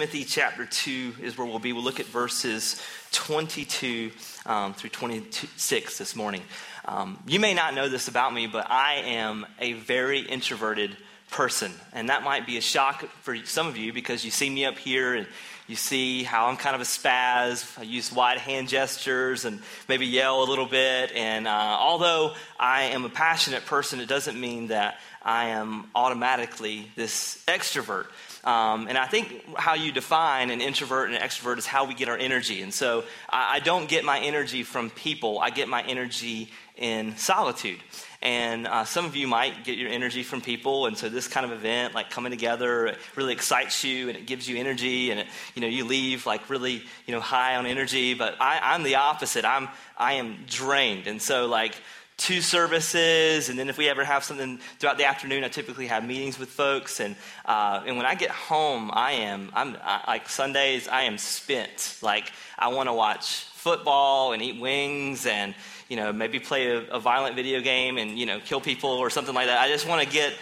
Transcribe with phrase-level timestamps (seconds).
[0.00, 1.74] Timothy chapter 2 is where we'll be.
[1.74, 2.80] We'll look at verses
[3.12, 4.10] 22
[4.46, 6.40] um, through 26 this morning.
[6.86, 10.96] Um, you may not know this about me, but I am a very introverted
[11.30, 11.70] person.
[11.92, 14.78] And that might be a shock for some of you because you see me up
[14.78, 15.26] here and
[15.68, 17.78] you see how I'm kind of a spaz.
[17.78, 21.12] I use wide hand gestures and maybe yell a little bit.
[21.12, 26.90] And uh, although I am a passionate person, it doesn't mean that I am automatically
[26.96, 28.06] this extrovert.
[28.44, 31.94] Um, and I think how you define an introvert and an extrovert is how we
[31.94, 32.62] get our energy.
[32.62, 37.16] And so I, I don't get my energy from people, I get my energy in
[37.16, 37.78] solitude.
[38.22, 41.46] And uh, some of you might get your energy from people, and so this kind
[41.46, 45.26] of event, like coming together, really excites you and it gives you energy, and it,
[45.54, 48.12] you know you leave like really you know high on energy.
[48.12, 49.46] But I, I'm the opposite.
[49.46, 51.74] I'm I am drained, and so like
[52.20, 56.04] two services, and then if we ever have something throughout the afternoon, I typically have
[56.04, 57.00] meetings with folks.
[57.00, 61.16] And uh, and when I get home, I am I'm I, like Sundays, I am
[61.18, 61.98] spent.
[62.02, 65.54] Like I want to watch football and eat wings and
[65.88, 69.08] you know maybe play a, a violent video game and you know kill people or
[69.08, 69.58] something like that.
[69.58, 70.34] I just want to get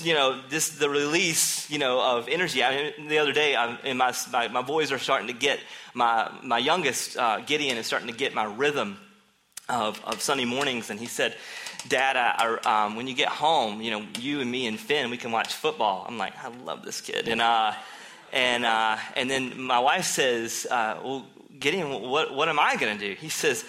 [0.00, 3.78] you know this the release you know of energy I mean, the other day I'm,
[3.84, 5.58] in my, my, my boys are starting to get
[5.92, 8.96] my my youngest uh, gideon is starting to get my rhythm
[9.68, 11.36] of, of Sunday mornings, and he said,
[11.88, 15.10] Dad, I, I, um, when you get home, you know, you and me and Finn,
[15.10, 16.04] we can watch football.
[16.08, 17.28] I'm like, I love this kid.
[17.28, 17.72] And, uh,
[18.32, 21.26] and, uh, and then my wife says, uh, Well,
[21.58, 23.14] Gideon, what, what am I going to do?
[23.14, 23.64] He says,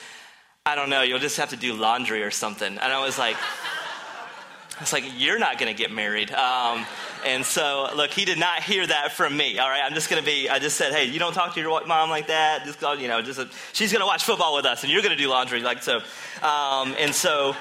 [0.65, 2.67] I don't know, you'll just have to do laundry or something.
[2.67, 3.37] And I was like,
[4.77, 6.31] I was like, You're not going to get married.
[6.31, 6.85] Um,
[7.25, 9.59] and so, look, he did not hear that from me.
[9.59, 10.49] All right, I'm just going to be.
[10.49, 12.65] I just said, hey, you don't talk to your mom like that.
[12.65, 15.15] Just you know, just a, she's going to watch football with us, and you're going
[15.15, 15.97] to do laundry like so.
[16.41, 17.55] Um, and so,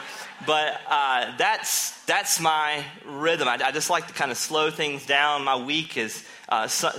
[0.47, 3.49] but uh, that's that's my rhythm.
[3.49, 5.45] I, I, just like to kind of slow things down.
[5.45, 6.25] My week is.
[6.49, 6.91] Uh, so,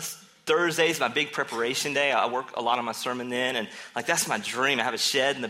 [0.48, 2.10] Thursday's my big preparation day.
[2.14, 4.80] I work a lot on my sermon then, and like that's my dream.
[4.80, 5.50] I have a shed in the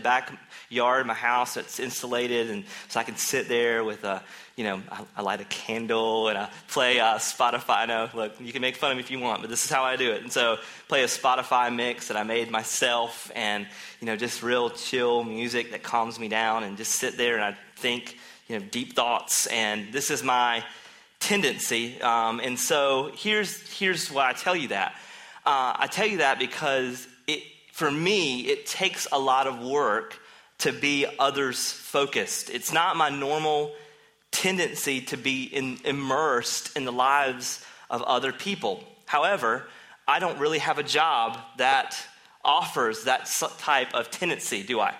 [0.68, 4.22] backyard of my house that's insulated, and so I can sit there with a
[4.56, 4.82] you know,
[5.16, 7.82] I, light a candle and I play uh, Spotify.
[7.82, 9.70] I know, look, you can make fun of me if you want, but this is
[9.70, 10.20] how I do it.
[10.20, 10.58] And so,
[10.88, 13.68] play a Spotify mix that I made myself, and
[14.00, 17.44] you know, just real chill music that calms me down, and just sit there and
[17.44, 18.18] I think,
[18.48, 19.46] you know, deep thoughts.
[19.46, 20.64] And this is my
[21.20, 22.02] tendency.
[22.02, 24.92] Um, and so, here's here's why I tell you that.
[25.46, 30.18] Uh, I tell you that because it, for me, it takes a lot of work
[30.58, 32.50] to be others focused.
[32.50, 33.72] It's not my normal
[34.30, 38.84] tendency to be in, immersed in the lives of other people.
[39.06, 39.66] However,
[40.06, 41.96] I don't really have a job that
[42.44, 44.94] offers that type of tendency, do I?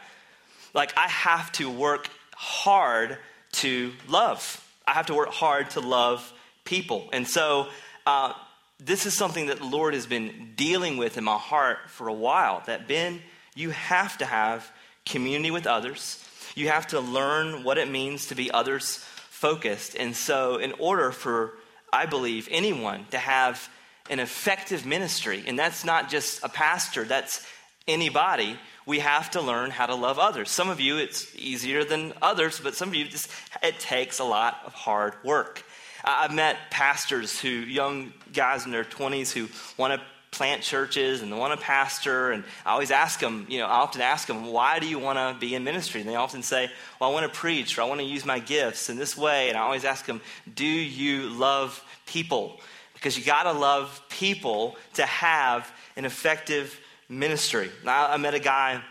[0.74, 3.18] Like, I have to work hard
[3.52, 4.64] to love.
[4.86, 6.32] I have to work hard to love
[6.64, 7.08] people.
[7.12, 7.68] And so,
[8.06, 8.32] uh,
[8.78, 12.12] this is something that the Lord has been dealing with in my heart for a
[12.12, 13.20] while that, Ben,
[13.54, 14.70] you have to have
[15.08, 16.22] community with others.
[16.54, 19.96] You have to learn what it means to be others focused.
[19.96, 21.54] And so, in order for,
[21.92, 23.68] I believe, anyone to have
[24.10, 27.46] an effective ministry, and that's not just a pastor, that's
[27.86, 30.50] anybody, we have to learn how to love others.
[30.50, 33.30] Some of you, it's easier than others, but some of you, just,
[33.62, 35.62] it takes a lot of hard work.
[36.04, 41.32] I've met pastors who, young guys in their 20s who want to plant churches and
[41.32, 42.30] they want to pastor.
[42.30, 45.18] And I always ask them, you know, I often ask them, why do you want
[45.18, 46.00] to be in ministry?
[46.00, 48.38] And they often say, well, I want to preach or I want to use my
[48.38, 49.48] gifts in this way.
[49.48, 50.20] And I always ask them,
[50.54, 52.60] do you love people?
[52.94, 56.78] Because you got to love people to have an effective
[57.08, 57.70] ministry.
[57.84, 58.82] Now, I met a guy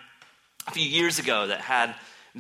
[0.68, 1.94] a few years ago that had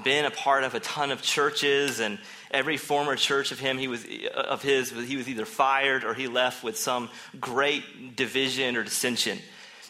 [0.03, 2.19] been a part of a ton of churches and
[2.51, 6.27] every former church of him he was of his he was either fired or he
[6.27, 7.09] left with some
[7.39, 9.39] great division or dissension.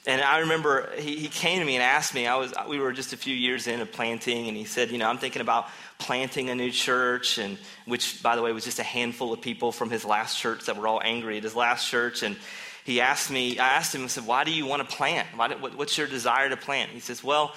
[0.06, 2.92] And i remember he, he came to me and asked me i was we were
[2.92, 5.68] just a few years into planting and he said you know i'm thinking about
[6.00, 9.72] planting a new church and which by the way was just a handful of people
[9.72, 12.24] from his last church that were all angry at his last church.
[12.24, 12.38] And
[12.86, 15.28] he asked me i asked him i said why do you want to plant?
[15.36, 16.92] Why, what's your desire to plant?
[16.92, 17.54] He says well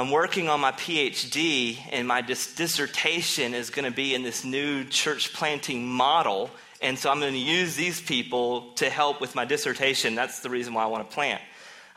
[0.00, 4.44] I'm working on my PhD, and my dis- dissertation is going to be in this
[4.44, 6.50] new church planting model.
[6.80, 10.14] And so I'm going to use these people to help with my dissertation.
[10.14, 11.42] That's the reason why I want to plant.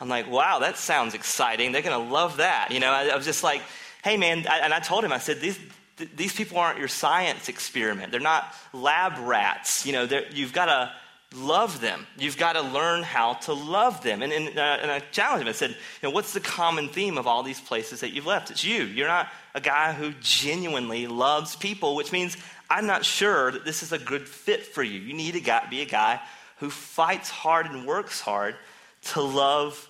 [0.02, 1.72] I'm like, wow, that sounds exciting.
[1.72, 2.72] They're going to love that.
[2.72, 3.62] You know, I, I was just like,
[4.04, 4.48] hey, man.
[4.50, 5.58] I, and I told him, I said, these,
[5.96, 8.12] th- these people aren't your science experiment.
[8.12, 9.86] They're not lab rats.
[9.86, 10.92] You know, you've got to
[11.35, 12.06] love them.
[12.18, 14.21] You've got to learn how to love them.
[14.21, 15.47] And, and, uh, and I challenged him.
[15.47, 18.51] I said, you know, what's the common theme of all these places that you've left?
[18.51, 18.83] It's you.
[18.83, 22.38] You're not a guy who genuinely loves people, which means
[22.69, 25.00] I'm not sure that this is a good fit for you.
[25.00, 26.19] You need to be a guy
[26.57, 28.56] who fights hard and works hard
[29.01, 29.89] to love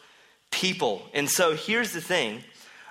[0.51, 1.03] people.
[1.13, 2.43] And so here's the thing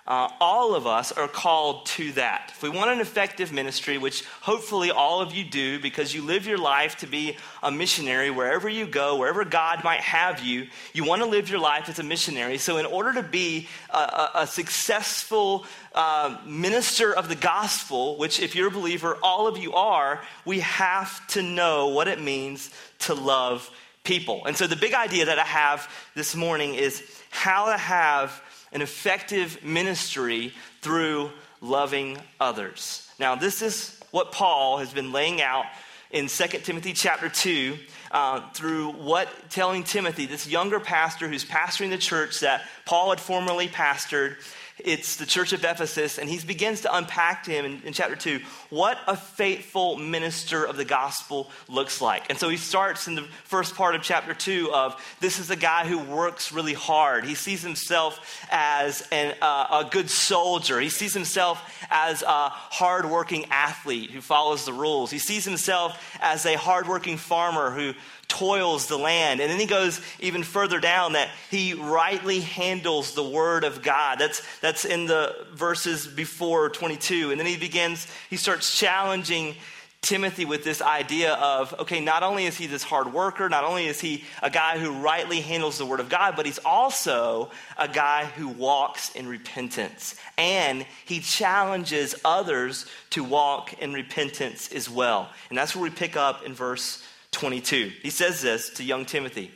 [0.05, 2.51] uh, all of us are called to that.
[2.57, 6.45] If we want an effective ministry, which hopefully all of you do because you live
[6.45, 11.05] your life to be a missionary wherever you go, wherever God might have you, you
[11.05, 12.59] want to live your life as a missionary.
[12.59, 18.41] So, in order to be a, a, a successful uh, minister of the gospel, which
[18.41, 22.71] if you're a believer, all of you are, we have to know what it means
[23.01, 23.71] to love
[24.03, 24.47] people.
[24.47, 28.43] And so, the big idea that I have this morning is how to have
[28.73, 31.31] an effective ministry through
[31.61, 33.09] loving others.
[33.19, 35.65] Now, this is what Paul has been laying out
[36.11, 37.77] in 2 Timothy chapter 2
[38.11, 43.21] uh, through what telling Timothy, this younger pastor who's pastoring the church that Paul had
[43.21, 44.37] formerly pastored,
[44.85, 48.17] it's the church of Ephesus, and he begins to unpack to him in, in, chapter
[48.17, 48.41] 2
[48.71, 52.29] what a faithful minister of the gospel looks like.
[52.31, 55.57] And so he starts in the first part of chapter 2 of this is a
[55.57, 57.25] guy who works really hard.
[57.25, 63.47] He sees himself as an, uh, a good soldier, he sees himself as a hardworking
[63.51, 67.95] athlete who follows the rules, he sees himself as a hardworking farmer who
[68.29, 69.41] toils the land.
[69.41, 74.19] And then he goes even further down that he rightly handles the word of God.
[74.19, 77.31] That's, that's in the verses before 22.
[77.31, 79.55] And then he begins, he starts challenging
[80.03, 83.87] Timothy with this idea of okay, not only is he this hard worker, not only
[83.87, 87.87] is he a guy who rightly handles the word of God, but he's also a
[87.87, 90.17] guy who walks in repentance.
[90.37, 95.31] And he challenges others to walk in repentance as well.
[95.51, 97.01] And that's where we pick up in verse
[97.33, 97.93] 22.
[98.03, 99.51] He says this to young Timothy.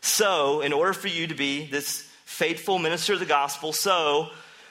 [0.00, 4.28] So, in order for you to be this faithful minister of the gospel, so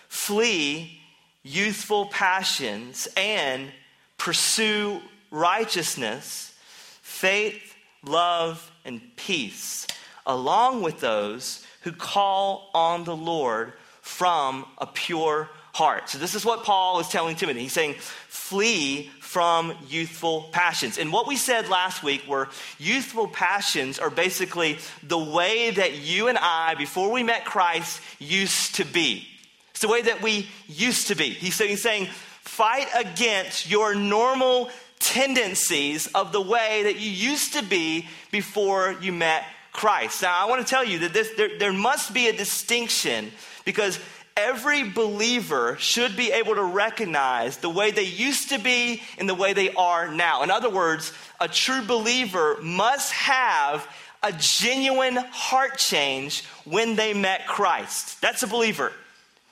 [0.08, 1.02] flee
[1.42, 3.72] youthful passions and
[4.18, 5.02] pursue
[5.32, 6.56] righteousness,
[7.02, 9.88] faith, love, and peace,
[10.26, 16.10] along with those who call on the Lord from a pure heart.
[16.10, 17.62] So, this is what Paul is telling Timothy.
[17.62, 21.00] He's saying, flee from youthful passions.
[21.00, 26.28] And what we said last week were youthful passions are basically the way that you
[26.28, 29.28] and I, before we met Christ, used to be.
[29.72, 31.32] It's the way that we used to be.
[31.32, 32.06] He's saying,
[32.42, 34.70] fight against your normal
[35.00, 40.22] tendencies of the way that you used to be before you met Christ.
[40.22, 43.32] Now, I want to tell you that this, there, there must be a distinction
[43.66, 44.00] because
[44.36, 49.36] every believer should be able to recognize the way they used to be and the
[49.36, 50.44] way they are now.
[50.44, 53.88] In other words, a true believer must have
[54.24, 58.22] a genuine heart change when they met Christ.
[58.22, 58.92] That's a believer.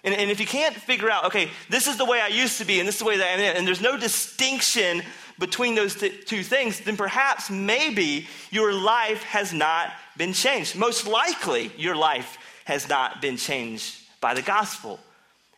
[0.04, 2.66] And, and if you can't figure out, okay, this is the way I used to
[2.66, 5.04] be and this is the way that I am, and there's no distinction
[5.38, 10.76] between those th- two things, then perhaps maybe your life has not been changed.
[10.76, 15.00] Most likely, your life has not been changed by the gospel.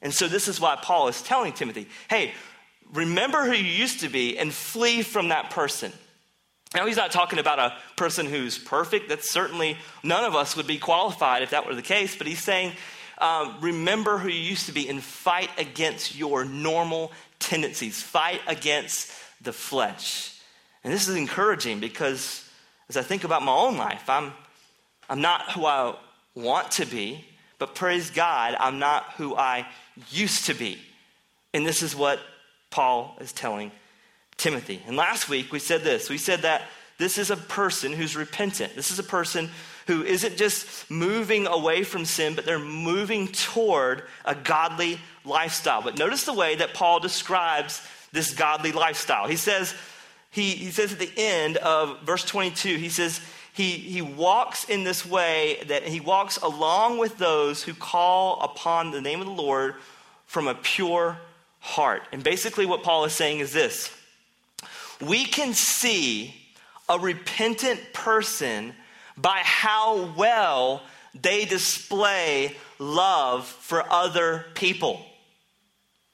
[0.01, 2.33] And so this is why Paul is telling Timothy hey,
[2.94, 5.92] remember who you used to be and flee from that person.
[6.74, 9.07] Now, he's not talking about a person who's perfect.
[9.07, 12.15] That's certainly, none of us would be qualified if that were the case.
[12.15, 12.74] But he's saying,
[13.19, 19.12] um, remember who you used to be and fight against your normal tendencies, fight against
[19.42, 20.39] the flesh.
[20.83, 22.50] And this is encouraging because
[22.89, 24.33] as I think about my own life, I'm,
[25.10, 25.95] I'm not who I
[26.36, 27.24] want to be.
[27.63, 29.65] But praise God, I'm not who I
[30.12, 30.77] used to be.
[31.53, 32.20] And this is what
[32.72, 33.72] Paul is telling
[34.36, 34.82] Timothy.
[34.86, 36.63] And last week we said this we said that
[36.98, 38.75] this is a person who's repentant.
[38.75, 39.50] This is a person
[39.88, 45.82] who isn't just moving away from sin, but they're moving toward a godly lifestyle.
[45.82, 49.25] But notice the way that Paul describes this godly lifestyle.
[49.25, 49.74] He says,
[50.32, 53.22] he, he says at the end of verse 22, he says,
[53.53, 58.91] he, he walks in this way that he walks along with those who call upon
[58.91, 59.75] the name of the Lord
[60.25, 61.17] from a pure
[61.60, 62.01] heart.
[62.12, 63.91] And basically, what Paul is saying is this
[65.00, 66.33] we can see
[66.89, 68.74] a repentant person
[69.17, 70.81] by how well
[71.13, 75.05] they display love for other people.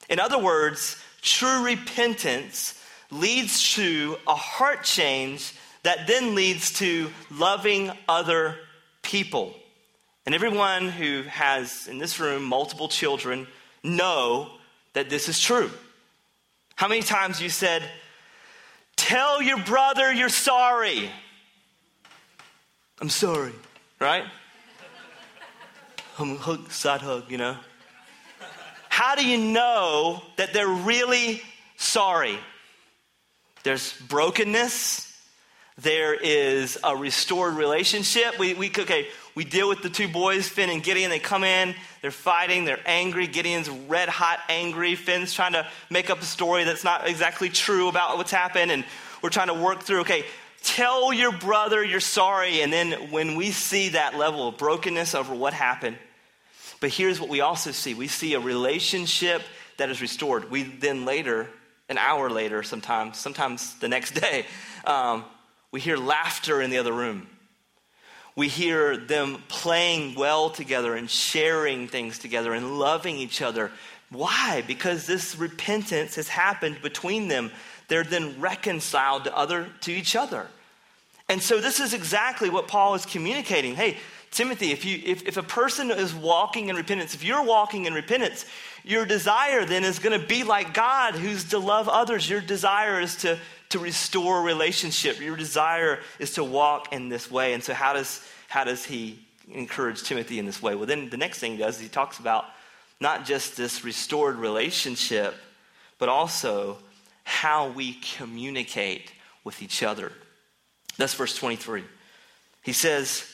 [0.10, 5.54] In other words, true repentance leads to a heart change
[5.84, 8.56] that then leads to loving other
[9.02, 9.54] people.
[10.26, 13.48] And everyone who has in this room multiple children
[13.84, 14.52] know
[14.94, 15.72] that this is true.
[16.76, 17.84] How many times you said,
[18.96, 21.10] Tell your brother you're sorry?
[23.02, 23.54] I'm sorry,
[24.00, 24.26] right?
[26.16, 27.56] hug, side hug, you know.
[28.90, 31.42] How do you know that they're really
[31.78, 32.38] sorry?
[33.64, 35.09] There's brokenness,
[35.82, 38.38] there is a restored relationship.
[38.38, 41.10] We, we, okay, we deal with the two boys, Finn and Gideon.
[41.10, 43.28] They come in, they're fighting, they're angry.
[43.28, 44.96] Gideon's red hot angry.
[44.96, 48.72] Finn's trying to make up a story that's not exactly true about what's happened.
[48.72, 48.84] And
[49.22, 50.26] we're trying to work through, okay,
[50.64, 52.62] tell your brother you're sorry.
[52.62, 55.98] And then when we see that level of brokenness over what happened,
[56.82, 59.42] but here's what we also see we see a relationship
[59.78, 60.52] that is restored.
[60.52, 61.48] We then later,
[61.88, 64.46] an hour later, sometimes, sometimes the next day,
[64.86, 65.24] um,
[65.72, 67.28] we hear laughter in the other room.
[68.36, 73.72] We hear them playing well together and sharing things together and loving each other.
[74.12, 74.64] Why?
[74.66, 77.52] Because this repentance has happened between them.
[77.90, 80.48] They're then reconciled to other to each other.
[81.28, 83.76] And so this is exactly what Paul is communicating.
[83.76, 83.98] Hey,
[84.32, 87.94] Timothy, if, you, if, if a person is walking in repentance, if you're walking in
[87.94, 88.46] repentance,
[88.84, 92.30] your desire then is going to be like God, who's to love others.
[92.30, 93.38] Your desire is to,
[93.70, 95.20] to restore relationship.
[95.20, 97.54] Your desire is to walk in this way.
[97.54, 99.20] And so, how does, how does he
[99.52, 100.76] encourage Timothy in this way?
[100.76, 102.46] Well, then the next thing he does is he talks about
[103.00, 105.36] not just this restored relationship,
[105.98, 106.78] but also
[107.24, 110.12] how we communicate with each other.
[110.98, 111.84] That's verse 23.
[112.64, 113.26] He says,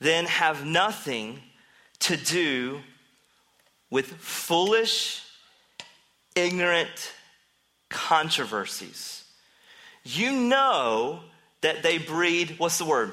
[0.00, 1.40] then have nothing
[2.00, 2.80] to do
[3.90, 5.22] with foolish,
[6.34, 7.12] ignorant
[7.90, 9.23] controversies.
[10.04, 11.20] You know
[11.62, 13.12] that they breed, what's the word?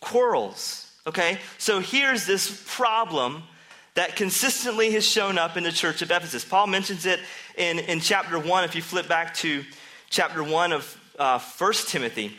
[0.00, 0.90] Quarrels.
[1.06, 1.38] Okay?
[1.58, 3.44] So here's this problem
[3.94, 6.44] that consistently has shown up in the church of Ephesus.
[6.44, 7.20] Paul mentions it
[7.56, 8.64] in, in chapter 1.
[8.64, 9.64] If you flip back to
[10.08, 12.36] chapter 1 of uh, 1 Timothy,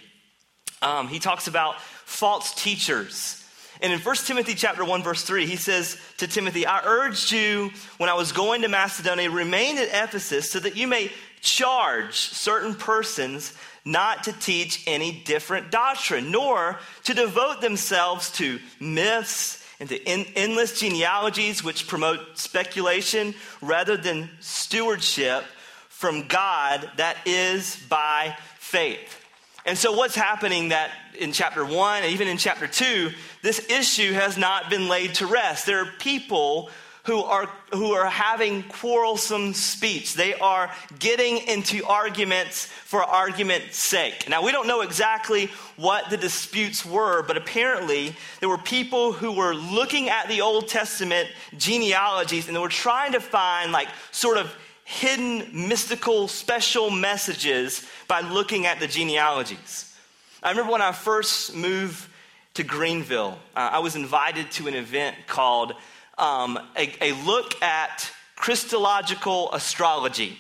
[0.82, 3.38] um, he talks about false teachers.
[3.82, 7.72] And in 1 Timothy chapter 1 verse 3, he says to Timothy, "I urged you
[7.98, 12.76] when I was going to Macedonia, remain at Ephesus so that you may charge certain
[12.76, 20.08] persons not to teach any different doctrine, nor to devote themselves to myths and to
[20.08, 25.44] endless genealogies which promote speculation rather than stewardship
[25.90, 29.18] from God that is by faith."
[29.66, 34.14] And so, what's happening that in chapter one, and even in chapter two, this issue
[34.14, 35.66] has not been laid to rest.
[35.66, 36.72] There are people
[37.04, 40.14] who are, who are having quarrelsome speech.
[40.14, 44.30] They are getting into arguments for argument's sake.
[44.30, 49.32] Now, we don't know exactly what the disputes were, but apparently there were people who
[49.32, 51.28] were looking at the Old Testament
[51.58, 54.54] genealogies and they were trying to find, like, sort of
[54.84, 59.96] hidden, mystical, special messages by looking at the genealogies.
[60.44, 62.08] I remember when I first moved
[62.56, 65.74] to Greenville, uh, I was invited to an event called
[66.22, 70.38] um, a, a look at Christological astrology.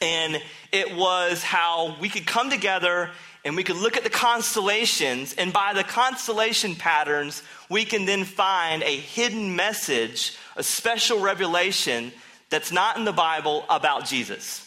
[0.00, 3.10] And it was how we could come together
[3.44, 8.24] and we could look at the constellations, and by the constellation patterns, we can then
[8.24, 12.10] find a hidden message, a special revelation
[12.48, 14.66] that's not in the Bible about Jesus.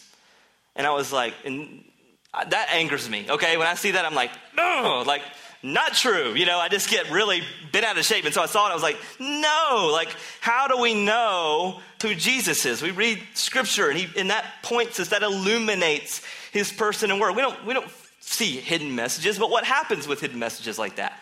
[0.76, 1.82] And I was like, and
[2.32, 3.56] that angers me, okay?
[3.56, 5.22] When I see that, I'm like, no, like,
[5.62, 6.34] not true.
[6.34, 8.24] You know, I just get really bent out of shape.
[8.24, 10.08] And so I saw it, I was like, no, like,
[10.40, 12.80] how do we know who Jesus is?
[12.80, 16.22] We read scripture, and, he, and that points us, that illuminates
[16.52, 17.34] his person and work.
[17.34, 21.20] We don't, we don't see hidden messages, but what happens with hidden messages like that?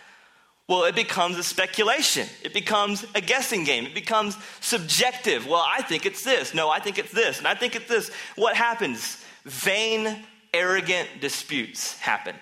[0.69, 2.26] Well, it becomes a speculation.
[2.43, 3.87] It becomes a guessing game.
[3.87, 5.47] It becomes subjective.
[5.47, 6.55] Well, I think it's this.
[6.55, 7.38] No, I think it's this.
[7.38, 8.11] And I think it's this.
[8.35, 9.25] What happens?
[9.45, 12.35] Vain, arrogant disputes happen.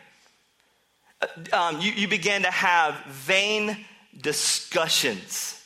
[1.53, 3.77] Um, you, you begin to have vain
[4.21, 5.63] discussions.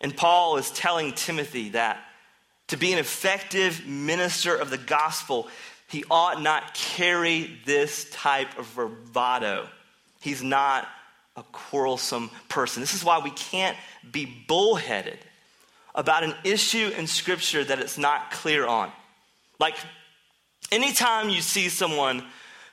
[0.00, 2.02] And Paul is telling Timothy that
[2.68, 5.48] to be an effective minister of the gospel,
[5.88, 9.68] he ought not carry this type of bravado.
[10.20, 10.88] He's not
[11.36, 12.80] a quarrelsome person.
[12.80, 13.76] This is why we can't
[14.10, 15.18] be bullheaded
[15.94, 18.90] about an issue in Scripture that it's not clear on.
[19.58, 19.76] Like,
[20.72, 22.24] anytime you see someone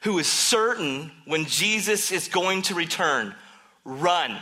[0.03, 3.33] who is certain when Jesus is going to return,
[3.85, 4.37] run.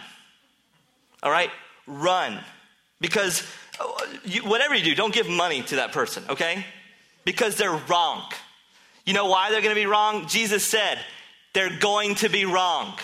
[1.24, 1.52] All right?
[1.86, 2.40] Run.
[3.00, 3.44] Because
[3.80, 3.88] uh,
[4.26, 6.66] you, whatever you do, don't give money to that person, okay?
[7.26, 8.24] Because they're wrong.
[9.06, 10.28] You know why they're going to be wrong?
[10.28, 11.00] Jesus said,
[11.54, 12.98] they're going to be wrong.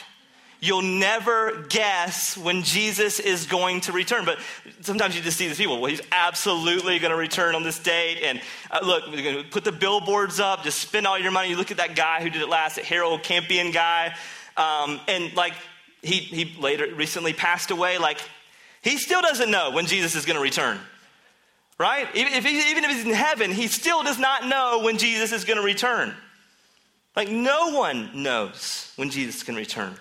[0.60, 4.26] You'll never guess when Jesus is going to return.
[4.26, 4.40] But
[4.82, 8.24] sometimes you just see these people, well, he's absolutely going to return on this date.
[8.24, 11.50] And uh, look, we're going to put the billboards up, just spend all your money.
[11.50, 14.16] You look at that guy who did it last, that Harold Camping guy.
[14.56, 15.54] Um, and like,
[16.02, 18.00] he, he later recently passed away.
[18.00, 18.20] Like,
[18.82, 20.80] he still doesn't know when Jesus is going to return.
[21.80, 22.08] Right?
[22.16, 25.32] Even if, he, even if he's in heaven, he still does not know when Jesus
[25.32, 26.16] is going to return.
[27.16, 29.96] Like, no one knows when Jesus can return.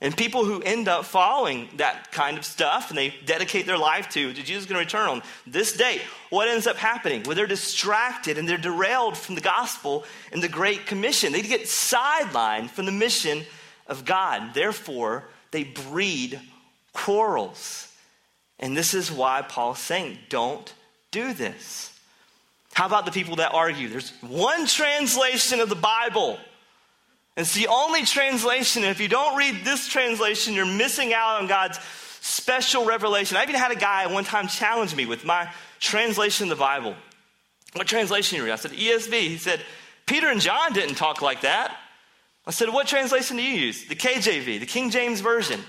[0.00, 4.08] And people who end up following that kind of stuff and they dedicate their life
[4.10, 7.24] to, to Jesus going to return on this date, what ends up happening?
[7.24, 11.32] Well, they're distracted and they're derailed from the gospel and the Great Commission.
[11.32, 13.42] They get sidelined from the mission
[13.88, 14.54] of God.
[14.54, 16.40] Therefore, they breed
[16.92, 17.92] quarrels.
[18.60, 20.72] And this is why Paul's saying, don't
[21.10, 21.92] do this.
[22.72, 23.88] How about the people that argue?
[23.88, 26.38] There's one translation of the Bible.
[27.38, 28.82] It's the only translation.
[28.82, 31.78] If you don't read this translation, you're missing out on God's
[32.20, 33.36] special revelation.
[33.36, 36.96] I even had a guy one time challenge me with my translation of the Bible.
[37.74, 38.50] What translation you read?
[38.50, 39.12] I said, ESV.
[39.12, 39.64] He said,
[40.04, 41.76] Peter and John didn't talk like that.
[42.44, 43.84] I said, What translation do you use?
[43.84, 45.60] The KJV, the King James Version.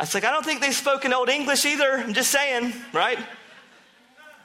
[0.00, 1.98] I was like, I don't think they spoke in Old English either.
[1.98, 3.18] I'm just saying, right?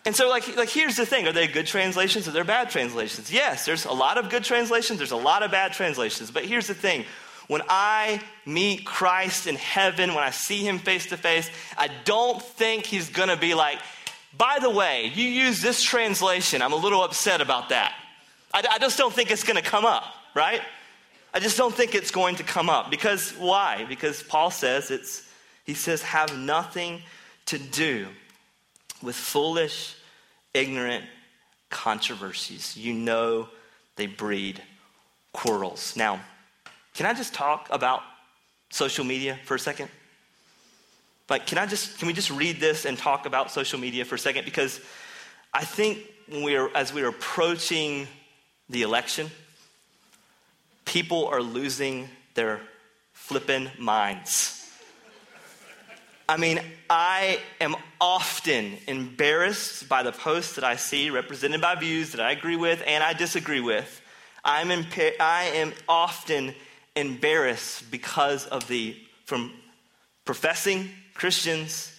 [0.05, 3.31] And so, like, like, here's the thing are they good translations or they're bad translations?
[3.31, 6.31] Yes, there's a lot of good translations, there's a lot of bad translations.
[6.31, 7.05] But here's the thing
[7.47, 12.41] when I meet Christ in heaven, when I see him face to face, I don't
[12.41, 13.79] think he's gonna be like,
[14.37, 17.93] by the way, you use this translation, I'm a little upset about that.
[18.53, 20.03] I, I just don't think it's gonna come up,
[20.35, 20.61] right?
[21.33, 22.89] I just don't think it's going to come up.
[22.89, 23.85] Because why?
[23.87, 25.27] Because Paul says it's,
[25.65, 27.01] he says, have nothing
[27.47, 28.07] to do
[29.01, 29.95] with foolish,
[30.53, 31.05] ignorant
[31.69, 32.75] controversies.
[32.75, 33.49] You know
[33.95, 34.61] they breed
[35.33, 35.95] quarrels.
[35.95, 36.19] Now,
[36.93, 38.01] can I just talk about
[38.69, 39.89] social media for a second?
[41.29, 44.15] Like, can I just, can we just read this and talk about social media for
[44.15, 44.45] a second?
[44.45, 44.79] Because
[45.53, 48.07] I think when we're, as we're approaching
[48.69, 49.29] the election,
[50.85, 52.61] people are losing their
[53.13, 54.58] flippin' minds.
[56.29, 62.11] I mean, I am often embarrassed by the posts that I see represented by views
[62.11, 63.99] that I agree with and I disagree with.
[64.45, 66.53] I'm impa- I am often
[66.95, 68.95] embarrassed because of the,
[69.25, 69.51] from
[70.23, 71.91] professing Christians,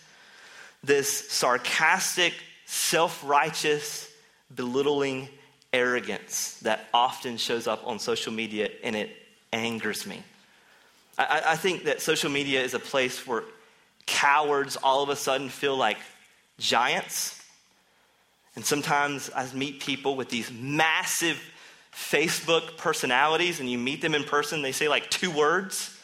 [0.84, 2.32] this sarcastic,
[2.66, 4.08] self righteous,
[4.54, 5.28] belittling
[5.72, 9.10] arrogance that often shows up on social media, and it
[9.52, 10.22] angers me.
[11.18, 13.42] I, I, think that social media is a place where
[14.10, 15.96] cowards all of a sudden feel like
[16.58, 17.40] giants.
[18.56, 21.40] And sometimes I meet people with these massive
[21.94, 25.96] Facebook personalities, and you meet them in person, they say like two words.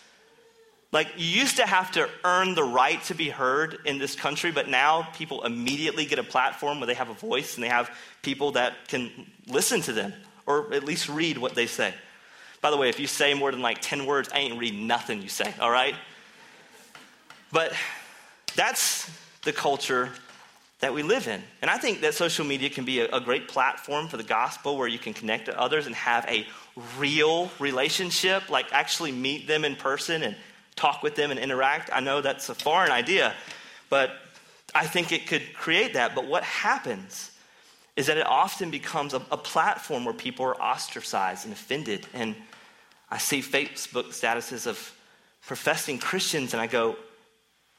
[0.92, 4.52] Like, you used to have to earn the right to be heard in this country,
[4.52, 7.90] but now people immediately get a platform where they have a voice and they have
[8.22, 9.10] people that can
[9.48, 10.14] listen to them
[10.46, 11.92] or at least read what they say.
[12.62, 15.22] By the way, if you say more than like 10 words, I ain't read nothing
[15.22, 15.94] you say, all right?
[17.52, 17.72] But
[18.56, 19.10] that's
[19.42, 20.10] the culture
[20.80, 21.42] that we live in.
[21.62, 24.76] And I think that social media can be a, a, great platform for the gospel
[24.76, 26.46] where you can connect to others and have a
[26.98, 30.36] real relationship, like actually meet them in person and
[30.74, 31.88] talk with them and interact.
[31.92, 33.32] I know that's a foreign idea,
[33.88, 34.10] but
[34.74, 36.14] I think it could create that.
[36.14, 37.30] But what happens
[37.96, 42.06] is that it often becomes a, a platform where people are ostracized and offended.
[42.12, 42.36] And
[43.10, 44.92] I see Facebook statuses of
[45.46, 46.96] professing Christians, and I go,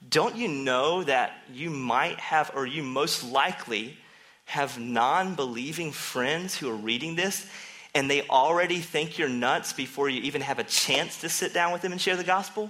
[0.08, 3.98] don't you know that you might have, or you most likely
[4.46, 7.48] have non believing friends who are reading this
[7.96, 11.74] and they already think you're nuts before you even have a chance to sit down
[11.74, 12.70] with them and share the gospel?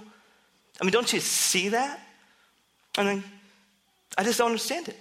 [0.80, 2.00] I mean, don't you see that?
[2.96, 3.22] I mean,
[4.16, 4.96] I just don't understand it.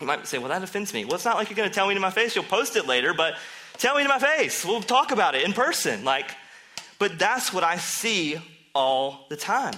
[0.00, 1.04] You might say, well, that offends me.
[1.04, 2.34] Well, it's not like you're going to tell me to my face.
[2.34, 3.34] You'll post it later, but
[3.78, 4.64] tell me to my face.
[4.64, 6.02] We'll talk about it in person.
[6.02, 6.30] Like,
[6.98, 8.40] but that's what I see
[8.74, 9.74] all the time.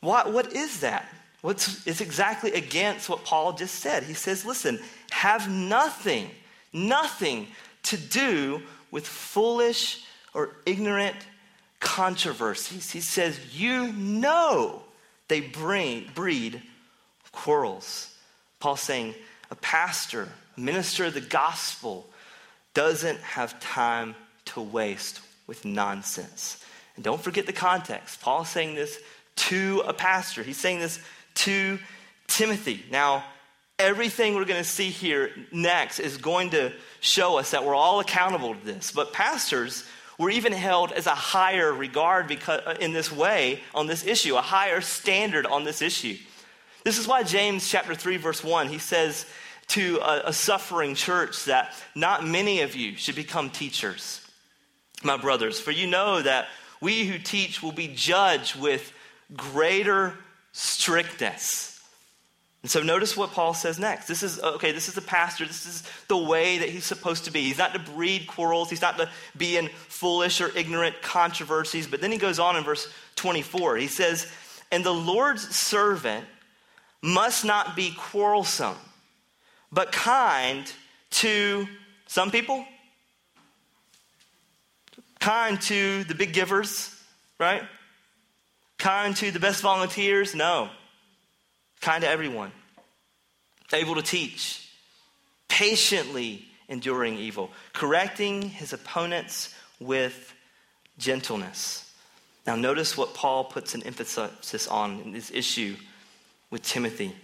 [0.00, 1.06] What, what is that?
[1.42, 4.02] What's, it's exactly against what Paul just said.
[4.02, 4.78] He says, listen,
[5.10, 6.30] have nothing,
[6.72, 7.46] nothing
[7.84, 11.16] to do with foolish or ignorant
[11.80, 12.90] controversies.
[12.90, 14.82] He says, you know
[15.28, 16.62] they bring, breed
[17.32, 18.14] quarrels.
[18.58, 19.14] Paul's saying,
[19.50, 22.06] a pastor, a minister of the gospel,
[22.74, 24.14] doesn't have time
[24.46, 26.62] to waste with nonsense.
[26.96, 28.20] And don't forget the context.
[28.20, 28.98] Paul's saying this
[29.36, 30.42] to a pastor.
[30.42, 31.00] He's saying this
[31.36, 31.78] to
[32.26, 32.84] Timothy.
[32.90, 33.24] Now,
[33.78, 38.00] everything we're going to see here next is going to show us that we're all
[38.00, 38.92] accountable to this.
[38.92, 39.84] But pastors
[40.18, 44.36] were even held as a higher regard because, uh, in this way on this issue,
[44.36, 46.16] a higher standard on this issue.
[46.84, 49.26] This is why James chapter 3 verse 1 he says
[49.68, 54.20] to a, a suffering church that not many of you should become teachers.
[55.02, 56.48] My brothers, for you know that
[56.82, 58.92] we who teach will be judged with
[59.36, 60.14] greater
[60.52, 61.70] strictness.
[62.62, 64.06] And so notice what Paul says next.
[64.06, 65.46] This is, okay, this is the pastor.
[65.46, 67.42] This is the way that he's supposed to be.
[67.42, 71.86] He's not to breed quarrels, he's not to be in foolish or ignorant controversies.
[71.86, 73.76] But then he goes on in verse 24.
[73.76, 74.30] He says,
[74.70, 76.26] And the Lord's servant
[77.00, 78.76] must not be quarrelsome,
[79.72, 80.70] but kind
[81.10, 81.66] to
[82.06, 82.66] some people,
[85.18, 86.94] kind to the big givers,
[87.38, 87.62] right?
[88.80, 90.34] Kind to the best volunteers?
[90.34, 90.70] No
[91.80, 92.52] kind to everyone,
[93.72, 94.68] able to teach,
[95.48, 100.34] patiently enduring evil, correcting his opponents with
[100.98, 101.90] gentleness.
[102.46, 105.76] Now, notice what Paul puts an emphasis on in this issue
[106.50, 107.14] with Timothy.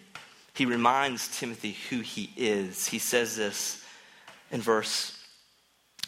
[0.54, 2.86] He reminds Timothy who he is.
[2.86, 3.84] He says this
[4.50, 5.18] in verse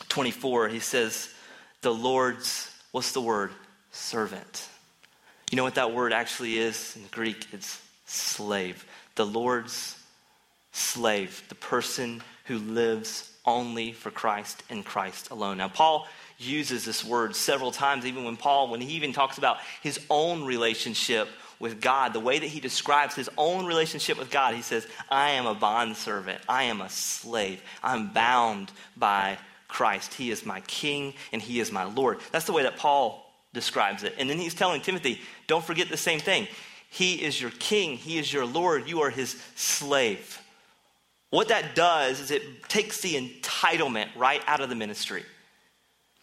[0.08, 0.68] 24.
[0.68, 1.28] He says,
[1.82, 3.50] The Lord's, what's the word?
[3.90, 4.68] Servant.
[5.50, 7.46] You know what that word actually is in Greek?
[7.52, 8.84] It's slave,
[9.14, 9.96] the Lord's
[10.72, 15.56] slave, the person who lives only for Christ and Christ alone.
[15.56, 16.06] Now, Paul
[16.38, 20.44] uses this word several times, even when Paul, when he even talks about his own
[20.44, 24.86] relationship with God, the way that he describes his own relationship with God, he says,
[25.10, 30.14] I am a bondservant, I am a slave, I'm bound by Christ.
[30.14, 32.18] He is my king and he is my Lord.
[32.32, 34.14] That's the way that Paul describes it.
[34.18, 36.46] And then he's telling Timothy, don't forget the same thing.
[36.90, 40.40] He is your king, He is your Lord, you are His slave.
[41.30, 45.24] What that does is it takes the entitlement right out of the ministry.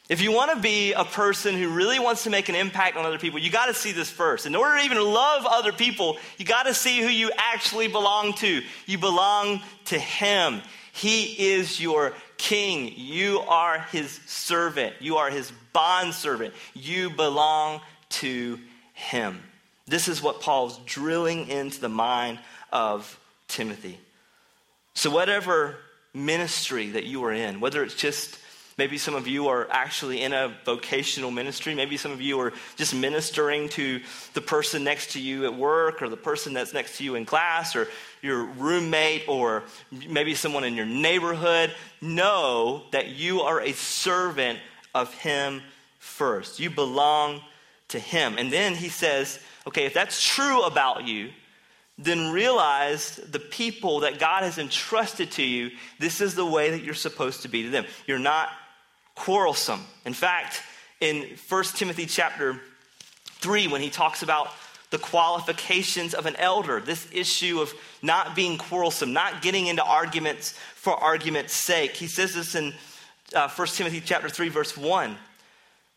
[0.08, 3.06] If you want to be a person who really wants to make an impact on
[3.06, 4.46] other people, you got to see this first.
[4.46, 8.34] In order to even love other people, you got to see who you actually belong
[8.34, 8.62] to.
[8.86, 10.62] You belong to Him.
[10.94, 12.94] He is your king.
[12.96, 14.96] You are His servant.
[15.00, 16.54] You are His bondservant.
[16.74, 18.60] You belong to
[18.94, 19.42] Him.
[19.88, 22.40] This is what Paul's drilling into the mind
[22.72, 24.00] of Timothy.
[24.96, 25.78] So, whatever
[26.14, 28.40] ministry that you are in, whether it's just
[28.78, 32.54] maybe some of you are actually in a vocational ministry, maybe some of you are
[32.76, 34.02] just ministering to
[34.34, 37.26] the person next to you at work or the person that's next to you in
[37.26, 37.88] class or
[38.22, 39.64] your roommate or
[40.10, 44.60] maybe someone in your neighborhood, know that you are a servant
[44.94, 45.62] of Him
[46.00, 46.60] first.
[46.60, 47.42] You belong
[47.90, 48.38] to Him.
[48.38, 51.30] And then he says, okay, if that's true about you,
[51.98, 56.84] then realize the people that God has entrusted to you, this is the way that
[56.84, 57.86] you're supposed to be to them.
[58.06, 58.50] You're not
[59.16, 59.86] quarrelsome.
[60.06, 60.62] In fact,
[61.02, 62.60] in 1 Timothy chapter
[63.40, 64.50] 3, when he talks about
[64.92, 70.52] the qualifications of an elder, this issue of not being quarrelsome, not getting into arguments
[70.76, 72.74] for argument's sake, he says this in
[73.34, 75.18] uh, 1 Timothy chapter 3, verse 1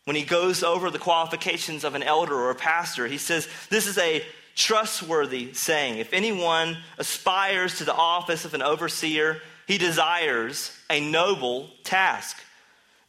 [0.09, 3.85] when he goes over the qualifications of an elder or a pastor, he says, This
[3.85, 5.99] is a trustworthy saying.
[5.99, 12.37] If anyone aspires to the office of an overseer, he desires a noble task.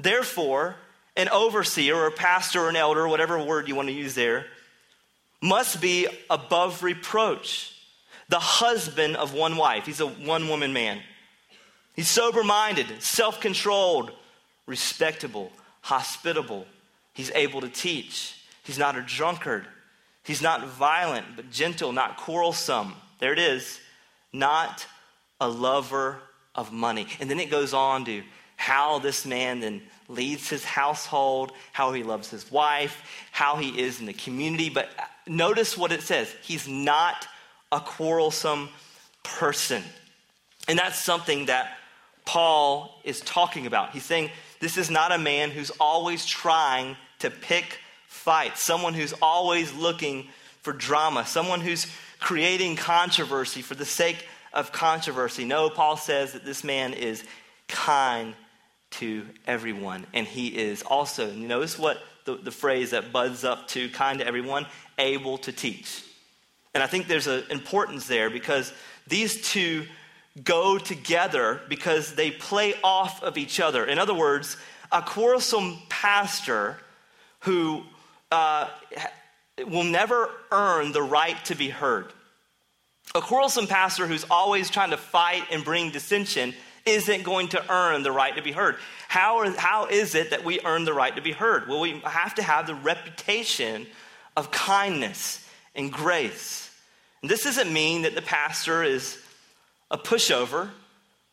[0.00, 0.76] Therefore,
[1.16, 4.46] an overseer or a pastor or an elder, whatever word you want to use there,
[5.42, 7.74] must be above reproach,
[8.28, 9.86] the husband of one wife.
[9.86, 11.00] He's a one woman man.
[11.96, 14.12] He's sober minded, self controlled,
[14.66, 16.66] respectable, hospitable
[17.12, 18.34] He's able to teach.
[18.62, 19.66] He's not a drunkard.
[20.24, 22.94] He's not violent, but gentle, not quarrelsome.
[23.18, 23.80] There it is.
[24.32, 24.86] Not
[25.40, 26.18] a lover
[26.54, 27.06] of money.
[27.20, 28.22] And then it goes on to
[28.60, 34.00] how this man then leads his household, how he loves his wife, how he is
[34.00, 34.68] in the community.
[34.68, 34.90] But
[35.26, 37.26] notice what it says he's not
[37.72, 38.68] a quarrelsome
[39.22, 39.82] person.
[40.68, 41.78] And that's something that
[42.26, 43.92] Paul is talking about.
[43.92, 49.14] He's saying this is not a man who's always trying to pick fights, someone who's
[49.22, 50.28] always looking
[50.60, 51.86] for drama, someone who's
[52.20, 55.46] creating controversy for the sake of controversy.
[55.46, 57.24] No, Paul says that this man is
[57.66, 58.34] kind
[58.90, 60.06] to everyone.
[60.12, 64.18] And he is also, you notice what the, the phrase that buds up to kind
[64.18, 64.66] to everyone,
[64.98, 66.04] able to teach.
[66.74, 68.72] And I think there's an importance there because
[69.06, 69.86] these two
[70.44, 73.84] go together because they play off of each other.
[73.84, 74.56] In other words,
[74.92, 76.76] a quarrelsome pastor
[77.40, 77.82] who
[78.30, 78.68] uh,
[79.66, 82.12] will never earn the right to be heard.
[83.14, 86.54] A quarrelsome pastor who's always trying to fight and bring dissension
[86.90, 88.76] isn't going to earn the right to be heard.
[89.08, 91.68] How, are, how is it that we earn the right to be heard?
[91.68, 93.86] Well, we have to have the reputation
[94.36, 96.70] of kindness and grace.
[97.22, 99.18] And this doesn't mean that the pastor is
[99.90, 100.70] a pushover.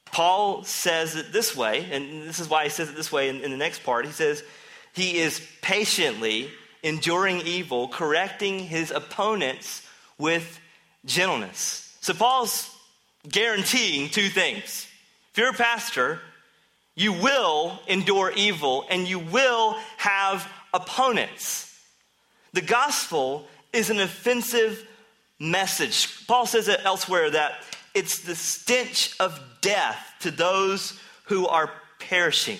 [0.05, 3.41] Paul says it this way, and this is why he says it this way in,
[3.41, 4.05] in the next part.
[4.05, 4.43] He says,
[4.93, 6.49] He is patiently
[6.83, 10.59] enduring evil, correcting his opponents with
[11.05, 11.95] gentleness.
[12.01, 12.73] So Paul's
[13.27, 14.86] guaranteeing two things.
[15.37, 16.19] If you're a pastor,
[16.95, 21.79] you will endure evil and you will have opponents.
[22.53, 24.83] The gospel is an offensive
[25.39, 26.25] message.
[26.25, 32.57] Paul says it elsewhere that it's the stench of death to those who are perishing.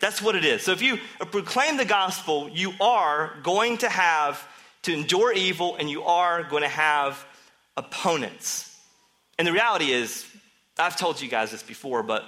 [0.00, 0.62] That's what it is.
[0.62, 0.98] So if you
[1.30, 4.44] proclaim the gospel, you are going to have
[4.82, 7.24] to endure evil and you are going to have
[7.76, 8.76] opponents.
[9.38, 10.26] And the reality is,
[10.80, 12.24] I've told you guys this before, but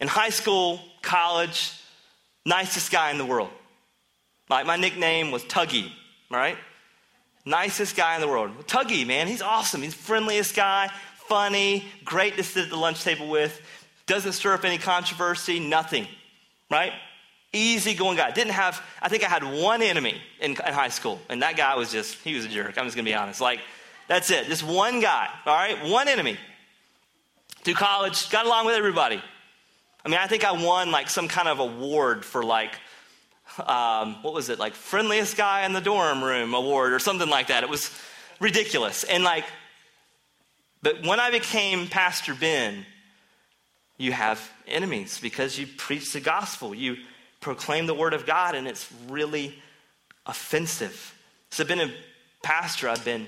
[0.00, 1.72] in high school, college,
[2.44, 3.50] nicest guy in the world.
[4.50, 5.90] Like my nickname was Tuggy,
[6.30, 6.56] right?
[7.46, 8.50] Nicest guy in the world.
[8.66, 9.82] Tuggy, man, he's awesome.
[9.82, 10.90] He's the friendliest guy,
[11.28, 13.60] funny, great to sit at the lunch table with,
[14.06, 16.06] doesn't stir up any controversy, nothing,
[16.70, 16.92] right?
[17.52, 18.30] Easy going guy.
[18.30, 21.76] Didn't have, I think I had one enemy in, in high school, and that guy
[21.76, 22.76] was just, he was a jerk.
[22.78, 23.40] I'm just gonna be honest.
[23.40, 23.60] Like,
[24.08, 24.46] that's it.
[24.46, 25.82] Just one guy, all right?
[25.86, 26.36] One enemy.
[27.64, 29.22] Through college, got along with everybody.
[30.04, 32.78] I mean, I think I won like some kind of award for like,
[33.58, 37.46] um, what was it, like friendliest guy in the dorm room award or something like
[37.46, 37.62] that.
[37.62, 37.90] It was
[38.38, 39.04] ridiculous.
[39.04, 39.46] And like,
[40.82, 42.84] but when I became Pastor Ben,
[43.96, 46.74] you have enemies because you preach the gospel.
[46.74, 46.98] You
[47.40, 49.54] proclaim the word of God, and it's really
[50.26, 51.14] offensive.
[51.50, 51.90] So I've been a
[52.42, 53.26] pastor, I've been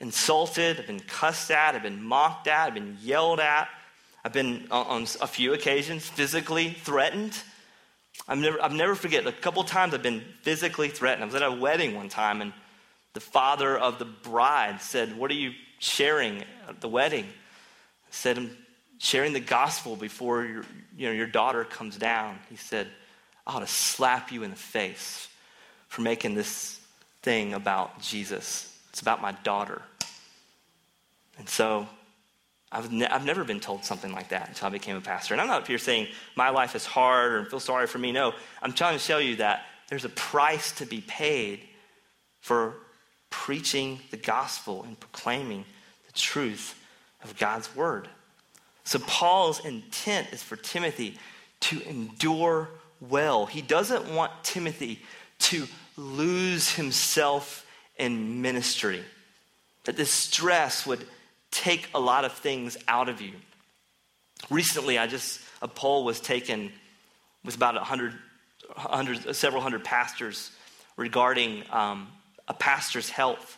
[0.00, 3.68] insulted, I've been cussed at, I've been mocked at, I've been yelled at.
[4.24, 7.36] I've been uh, on a few occasions physically threatened.
[8.26, 11.22] I've never, I've never forget, a couple times I've been physically threatened.
[11.22, 12.52] I was at a wedding one time and
[13.14, 17.24] the father of the bride said, What are you sharing at the wedding?
[17.24, 18.56] I said, I'm
[18.98, 20.64] sharing the gospel before your,
[20.96, 22.38] you know, your daughter comes down.
[22.50, 22.88] He said,
[23.46, 25.28] I ought to slap you in the face
[25.88, 26.80] for making this
[27.22, 28.77] thing about Jesus.
[28.98, 29.80] It's about my daughter.
[31.38, 31.86] And so
[32.72, 35.34] I've, ne- I've never been told something like that until I became a pastor.
[35.34, 38.10] And I'm not up here saying my life is hard or feel sorry for me.
[38.10, 41.60] No, I'm trying to show you that there's a price to be paid
[42.40, 42.74] for
[43.30, 45.64] preaching the gospel and proclaiming
[46.08, 46.74] the truth
[47.22, 48.08] of God's word.
[48.82, 51.18] So Paul's intent is for Timothy
[51.60, 52.68] to endure
[53.00, 53.46] well.
[53.46, 54.98] He doesn't want Timothy
[55.38, 57.64] to lose himself
[57.98, 59.02] in ministry,
[59.84, 61.04] that this stress would
[61.50, 63.32] take a lot of things out of you.
[64.50, 66.72] Recently, I just, a poll was taken
[67.44, 68.14] with about a 100
[69.32, 70.50] several hundred pastors
[70.96, 72.08] regarding um,
[72.46, 73.56] a pastor's health.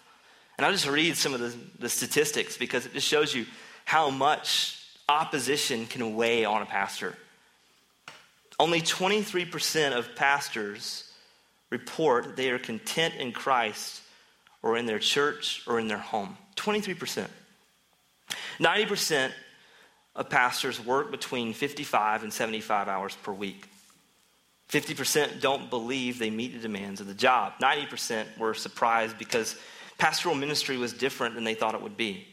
[0.57, 3.47] And I'll just read some of the, the statistics because it just shows you
[3.85, 7.17] how much opposition can weigh on a pastor.
[8.59, 11.11] Only 23% of pastors
[11.71, 14.03] report they are content in Christ
[14.63, 16.37] or in their church or in their home.
[16.57, 17.27] 23%.
[18.59, 19.33] 90%
[20.17, 23.67] of pastors work between 55 and 75 hours per week.
[24.71, 27.55] 50% don't believe they meet the demands of the job.
[27.61, 29.57] 90% were surprised because
[29.99, 32.27] pastoral ministry was different than they thought it would be.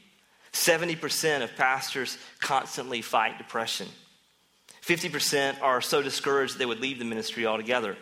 [0.54, 3.88] 70% of pastors constantly fight depression.
[4.86, 7.98] 50% are so discouraged they would leave the ministry altogether.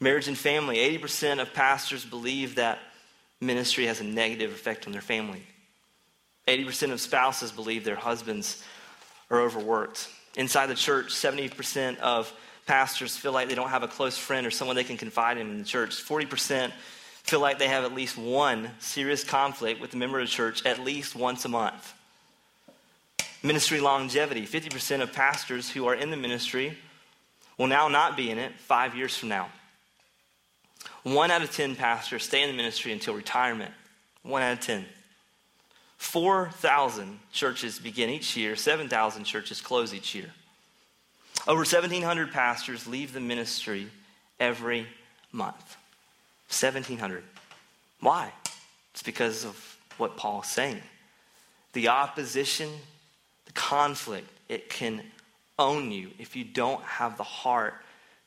[0.00, 2.78] Marriage and family 80% of pastors believe that
[3.40, 5.42] ministry has a negative effect on their family.
[6.48, 8.64] 80% of spouses believe their husbands
[9.30, 10.08] are overworked.
[10.36, 12.32] Inside the church, 70% of
[12.66, 15.50] pastors feel like they don't have a close friend or someone they can confide in
[15.50, 15.90] in the church.
[16.02, 16.72] 40%
[17.24, 20.64] feel like they have at least one serious conflict with a member of the church
[20.64, 21.94] at least once a month.
[23.42, 26.76] Ministry longevity 50% of pastors who are in the ministry
[27.58, 29.50] will now not be in it five years from now.
[31.02, 33.72] One out of 10 pastors stay in the ministry until retirement.
[34.22, 34.84] One out of 10.
[35.96, 40.30] 4,000 churches begin each year, 7,000 churches close each year.
[41.46, 43.88] Over 1,700 pastors leave the ministry
[44.38, 44.86] every
[45.32, 45.76] month.
[46.48, 47.22] 1,700.
[48.00, 48.32] Why?
[48.92, 50.82] It's because of what Paul's saying.
[51.72, 52.70] The opposition,
[53.46, 55.02] the conflict, it can
[55.58, 57.74] own you if you don't have the heart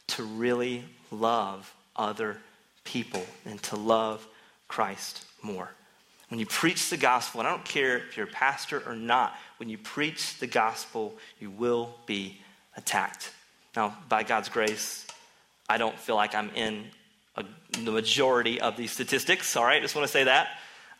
[0.08, 2.38] to really love other
[2.84, 4.26] people and to love
[4.67, 5.69] Christ more.
[6.30, 9.36] When you preach the gospel, and I don't care if you're a pastor or not,
[9.58, 12.39] when you preach the gospel, you will be
[12.76, 13.32] attacked.
[13.76, 15.06] Now, by God's grace,
[15.69, 16.86] I don't feel like I'm in
[17.36, 19.82] a, the majority of these statistics, all right?
[19.82, 20.50] Just want to say that.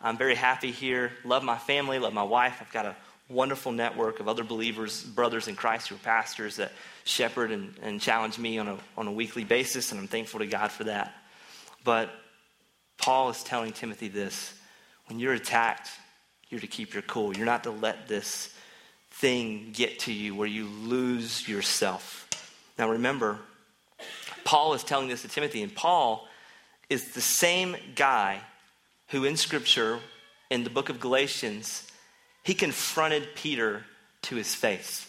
[0.02, 1.12] I'm very happy here.
[1.24, 2.58] Love my family, love my wife.
[2.62, 2.96] I've got a
[3.30, 6.72] wonderful network of other believers, brothers in Christ who are pastors that
[7.06, 10.48] shepherd and, and challenge me on a, on a weekly basis, and I'm thankful to
[10.48, 11.13] God for that.
[11.84, 12.10] But
[12.98, 14.54] Paul is telling Timothy this
[15.08, 15.89] when you're attacked,
[16.50, 17.36] you're to keep your cool.
[17.36, 18.54] You're not to let this
[19.12, 22.28] thing get to you where you lose yourself.
[22.78, 23.39] Now remember,
[24.43, 26.28] Paul is telling this to Timothy, and Paul
[26.89, 28.39] is the same guy
[29.10, 30.00] who in Scripture,
[30.50, 31.88] in the book of Galatians,
[32.43, 33.84] he confronted Peter
[34.24, 35.08] to his face.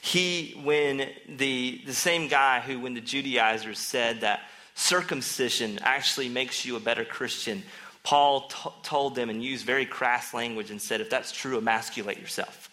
[0.00, 4.40] He, when the, the same guy who, when the Judaizers said that
[4.76, 7.64] circumcision actually makes you a better Christian,
[8.04, 12.18] Paul t- told them and used very crass language and said, if that's true, emasculate
[12.18, 12.70] yourself.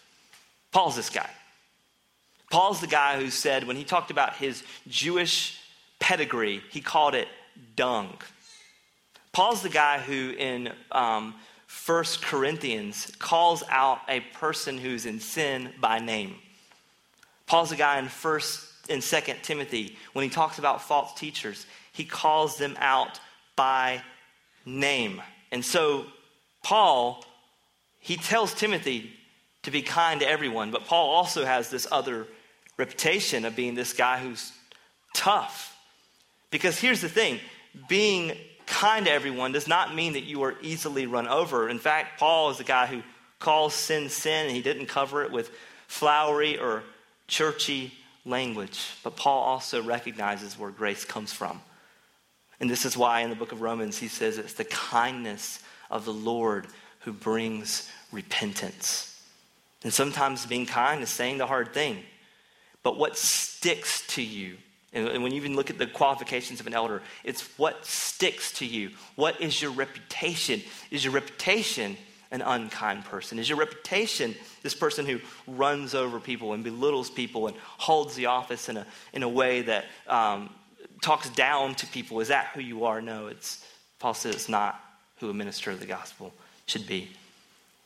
[0.70, 1.28] Paul's this guy.
[2.50, 5.58] Paul's the guy who said, when he talked about his Jewish
[5.98, 7.26] pedigree, he called it
[7.74, 8.16] dung.
[9.32, 11.34] Paul's the guy who, in um,
[11.86, 16.36] 1 Corinthians, calls out a person who's in sin by name.
[17.46, 22.04] Paul's the guy in 1st and 2nd Timothy, when he talks about false teachers, he
[22.04, 23.20] calls them out
[23.54, 24.02] by
[24.66, 25.22] name.
[25.52, 26.06] And so,
[26.64, 27.24] Paul,
[28.00, 29.12] he tells Timothy
[29.62, 32.26] to be kind to everyone, but Paul also has this other
[32.76, 34.52] reputation of being this guy who's
[35.14, 35.76] tough.
[36.50, 37.38] Because here's the thing
[37.88, 41.68] being kind to everyone does not mean that you are easily run over.
[41.68, 43.02] In fact, Paul is the guy who
[43.38, 45.52] calls sin sin, and he didn't cover it with
[45.86, 46.82] flowery or
[47.28, 47.92] churchy
[48.24, 48.84] language.
[49.04, 51.60] But Paul also recognizes where grace comes from.
[52.60, 56.04] And this is why in the book of Romans he says it's the kindness of
[56.04, 56.66] the Lord
[57.00, 59.10] who brings repentance.
[59.82, 61.98] And sometimes being kind is saying the hard thing.
[62.82, 64.56] But what sticks to you,
[64.92, 68.66] and when you even look at the qualifications of an elder, it's what sticks to
[68.66, 68.90] you.
[69.16, 70.62] What is your reputation?
[70.90, 71.96] Is your reputation
[72.30, 73.38] an unkind person?
[73.38, 78.26] Is your reputation this person who runs over people and belittles people and holds the
[78.26, 80.50] office in a, in a way that um,
[81.04, 82.20] talks down to people?
[82.20, 83.00] Is that who you are?
[83.00, 83.64] No, it's
[83.98, 84.80] Paul says it's not
[85.20, 86.32] who a minister of the gospel
[86.66, 87.10] should be.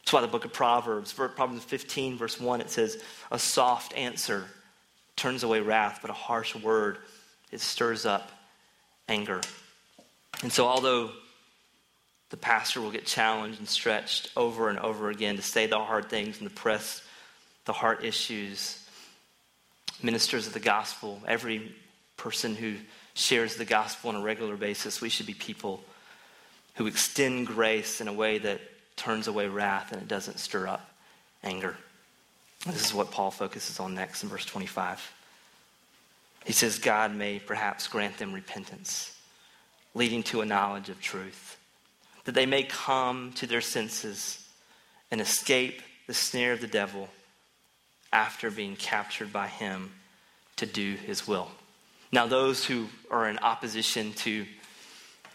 [0.01, 4.47] That's why the book of Proverbs, Proverbs 15, verse 1, it says, A soft answer
[5.17, 6.99] turns away wrath, but a harsh word,
[7.51, 8.31] it stirs up
[9.09, 9.41] anger.
[10.43, 11.11] And so, although
[12.31, 16.09] the pastor will get challenged and stretched over and over again to say the hard
[16.09, 17.03] things and to press
[17.65, 18.85] the heart issues.
[20.03, 21.75] Ministers of the gospel, every
[22.17, 22.75] person who
[23.19, 25.83] shares the gospel on a regular basis, we should be people
[26.75, 28.61] who extend grace in a way that
[28.97, 30.91] turns away wrath and it doesn't stir up
[31.43, 31.77] anger.
[32.67, 35.13] This is what Paul focuses on next in verse 25.
[36.45, 39.15] He says, God may perhaps grant them repentance,
[39.95, 41.57] leading to a knowledge of truth
[42.29, 44.47] that they may come to their senses
[45.11, 47.09] and escape the snare of the devil
[48.13, 49.91] after being captured by him
[50.57, 51.51] to do his will.
[52.11, 54.47] Now, those who are in opposition to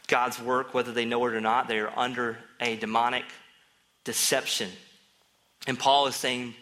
[0.08, 3.26] God's work, whether they know it or not, they are under a demonic
[4.04, 4.70] deception.
[5.68, 6.56] And Paul is saying,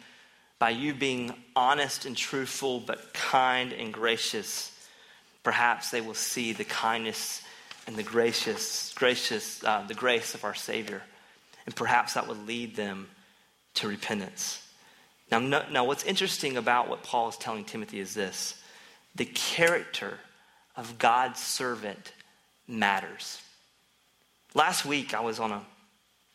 [0.60, 4.71] by you being honest and truthful, but kind and gracious,
[5.43, 7.41] perhaps they will see the kindness
[7.88, 11.02] and the gracious, gracious, uh, the grace of our Savior.
[11.65, 13.08] And perhaps that would lead them
[13.76, 14.67] to repentance.
[15.32, 18.61] Now, no, now, what's interesting about what Paul is telling Timothy is this
[19.15, 20.19] the character
[20.76, 22.13] of God's servant
[22.67, 23.41] matters.
[24.54, 25.62] Last week, I was on a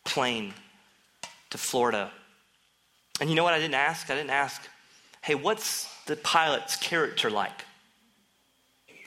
[0.03, 0.53] plane
[1.49, 2.11] to Florida.
[3.19, 4.09] And you know what I didn't ask?
[4.09, 4.61] I didn't ask,
[5.21, 7.65] hey, what's the pilot's character like?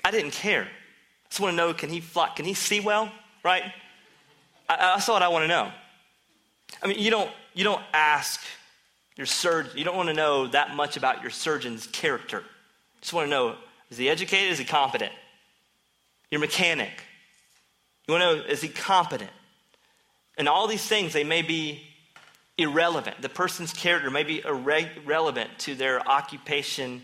[0.05, 2.29] I didn't care I just want to know can he fly?
[2.35, 3.11] Can he see well?
[3.45, 3.63] Right?
[4.69, 5.71] I, saw what I want to know.
[6.83, 8.41] I mean, you don't, you don't ask
[9.17, 12.43] your surgeon, you don't want to know that much about your surgeon's character.
[13.01, 13.57] Just want to know
[13.91, 14.53] is he educated?
[14.53, 15.13] Is he competent?
[16.31, 16.93] Your mechanic.
[18.07, 19.31] You want to know is he competent?
[20.39, 21.83] And all these things, they may be
[22.57, 23.21] irrelevant.
[23.21, 27.03] The person's character may be irrelevant to their occupation,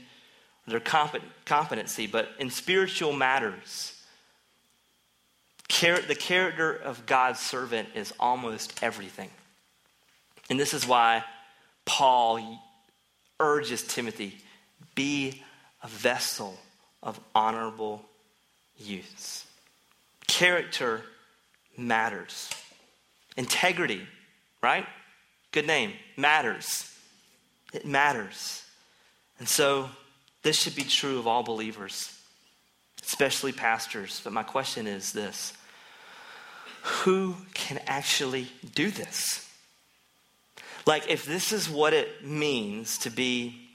[0.66, 3.92] their competency, but in spiritual matters,
[5.68, 9.30] the character of God's servant is almost everything.
[10.48, 11.24] And this is why
[11.84, 12.60] Paul
[13.40, 14.38] urges Timothy
[14.94, 15.42] be
[15.86, 16.58] a vessel
[17.00, 18.04] of honorable
[18.76, 19.46] use.
[20.26, 21.02] Character
[21.76, 22.50] matters.
[23.36, 24.02] Integrity,
[24.60, 24.84] right?
[25.52, 26.92] Good name, matters.
[27.72, 28.64] It matters.
[29.38, 29.88] And so
[30.42, 32.12] this should be true of all believers
[33.06, 34.20] especially pastors.
[34.24, 35.52] But my question is this
[36.82, 39.48] who can actually do this?
[40.86, 43.65] Like, if this is what it means to be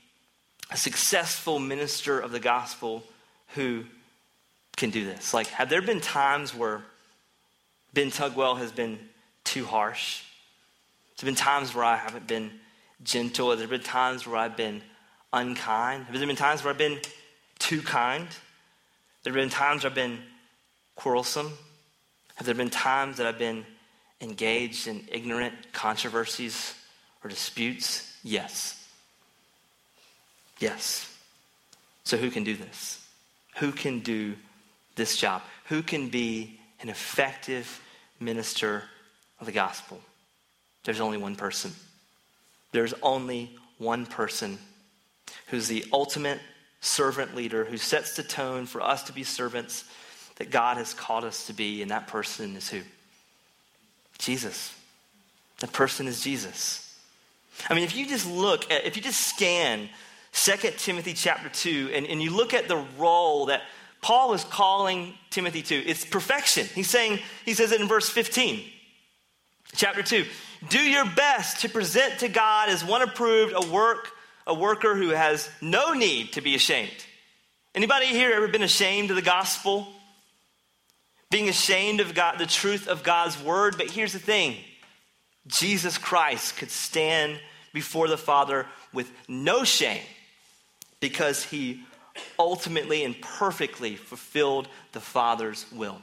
[0.71, 3.03] a successful minister of the gospel
[3.55, 3.83] who
[4.77, 6.81] can do this, like, have there been times where
[7.93, 8.97] Ben Tugwell has been
[9.43, 10.23] too harsh?
[11.15, 12.51] There's been times where I haven't been
[13.03, 13.55] gentle.
[13.55, 14.81] There been times where I've been
[15.33, 16.05] unkind.
[16.05, 16.99] Have there been times where I've been
[17.59, 18.27] too kind?
[19.23, 20.19] There have been times where I've been
[20.95, 21.51] quarrelsome.
[22.35, 23.65] Have there been times that I've been
[24.21, 26.73] engaged in ignorant controversies
[27.23, 28.17] or disputes?
[28.23, 28.80] Yes.
[30.61, 31.11] Yes.
[32.03, 33.05] So, who can do this?
[33.57, 34.35] Who can do
[34.95, 35.41] this job?
[35.65, 37.81] Who can be an effective
[38.19, 38.83] minister
[39.39, 39.99] of the gospel?
[40.83, 41.73] There's only one person.
[42.71, 44.57] There's only one person
[45.47, 46.39] who's the ultimate
[46.79, 49.83] servant leader who sets the tone for us to be servants
[50.35, 52.81] that God has called us to be, and that person is who?
[54.17, 54.73] Jesus.
[55.59, 56.87] That person is Jesus.
[57.69, 59.89] I mean, if you just look at, if you just scan
[60.33, 63.61] 2 Timothy chapter 2, and, and you look at the role that
[64.01, 66.67] Paul is calling Timothy to, it's perfection.
[66.73, 68.63] He's saying, he says it in verse 15,
[69.75, 70.25] chapter 2.
[70.69, 74.09] Do your best to present to God as one approved, a work,
[74.47, 76.91] a worker who has no need to be ashamed.
[77.75, 79.87] Anybody here ever been ashamed of the gospel?
[81.29, 83.75] Being ashamed of God, the truth of God's word?
[83.77, 84.55] But here's the thing
[85.47, 87.39] Jesus Christ could stand
[87.73, 90.01] before the Father with no shame
[91.01, 91.83] because he
[92.39, 96.01] ultimately and perfectly fulfilled the Father's will.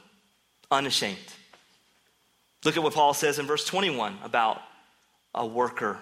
[0.71, 1.17] Unashamed.
[2.65, 4.61] Look at what Paul says in verse 21 about
[5.35, 5.99] a worker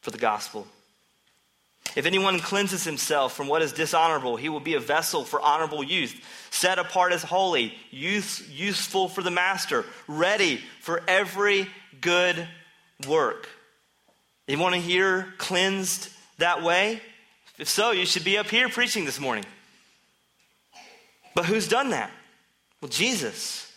[0.00, 0.66] for the gospel.
[1.94, 5.82] If anyone cleanses himself from what is dishonorable, he will be a vessel for honorable
[5.82, 6.14] use,
[6.50, 11.68] set apart as holy, use, useful for the master, ready for every
[12.00, 12.48] good
[13.06, 13.48] work.
[14.46, 16.08] You want to hear cleansed
[16.38, 17.00] that way?
[17.58, 19.44] If so, you should be up here preaching this morning.
[21.34, 22.10] But who's done that?
[22.80, 23.70] Well, Jesus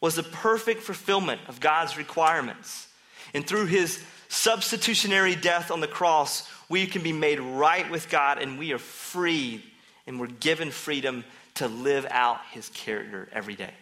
[0.00, 2.88] was the perfect fulfillment of God's requirements.
[3.34, 8.40] And through his substitutionary death on the cross, we can be made right with God
[8.40, 9.62] and we are free
[10.06, 11.24] and we're given freedom
[11.54, 13.72] to live out his character every day.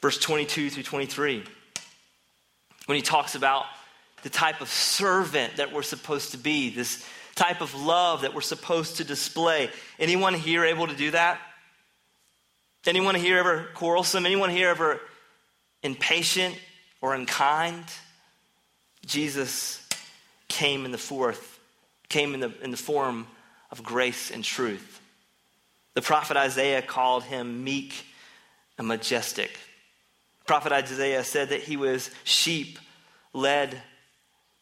[0.00, 1.42] Verse 22 through 23,
[2.86, 3.64] when he talks about
[4.22, 8.40] the type of servant that we're supposed to be, this type of love that we're
[8.40, 9.70] supposed to display.
[9.98, 11.40] Anyone here able to do that?
[12.86, 14.26] Anyone here ever quarrelsome?
[14.26, 15.00] Anyone here ever
[15.82, 16.58] impatient
[17.00, 17.84] or unkind?
[19.04, 19.86] Jesus
[20.48, 21.58] came in the fourth,
[22.08, 23.26] came in the, in the form
[23.70, 25.00] of grace and truth.
[25.94, 28.04] The prophet Isaiah called him meek
[28.78, 29.58] and majestic.
[30.46, 32.78] Prophet Isaiah said that he was sheep
[33.32, 33.80] led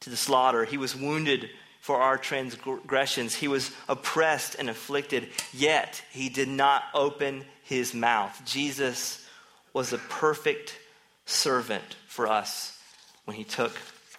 [0.00, 0.64] to the slaughter.
[0.64, 1.48] He was wounded
[1.88, 3.34] for our transgressions.
[3.34, 8.38] He was oppressed and afflicted, yet he did not open his mouth.
[8.44, 9.26] Jesus
[9.72, 10.78] was a perfect
[11.24, 12.78] servant for us
[13.24, 13.72] when he took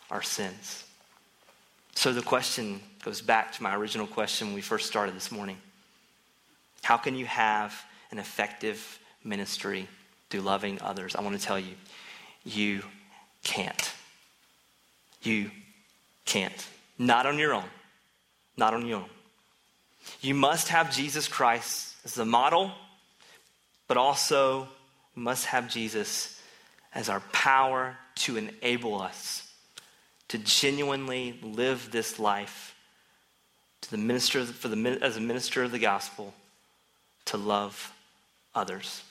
[0.10, 0.84] our sins.
[1.94, 5.58] So the question goes back to my original question when we first started this morning.
[6.82, 9.88] How can you have an effective ministry
[10.32, 11.16] through loving others?
[11.16, 11.76] I want to tell you,
[12.44, 12.82] you
[13.44, 13.94] can't.
[15.22, 15.52] You
[16.26, 16.68] can't.
[17.00, 17.70] Not on your own.
[18.58, 19.10] Not on your own.
[20.22, 22.72] You must have Jesus Christ as the model
[23.90, 24.70] but also
[25.16, 26.40] must have Jesus
[26.94, 29.46] as our power to enable us
[30.30, 32.76] to genuinely live this life
[33.82, 36.34] to the minister for the as a minister of the gospel
[37.26, 37.92] to love
[38.54, 39.04] others.